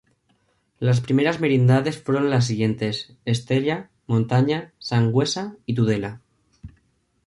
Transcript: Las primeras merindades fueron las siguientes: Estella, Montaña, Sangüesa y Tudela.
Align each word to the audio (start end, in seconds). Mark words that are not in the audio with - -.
Las 0.79 0.99
primeras 0.99 1.39
merindades 1.41 2.01
fueron 2.01 2.31
las 2.31 2.47
siguientes: 2.47 3.13
Estella, 3.23 3.91
Montaña, 4.07 4.73
Sangüesa 4.79 5.57
y 5.67 5.75
Tudela. 5.75 6.21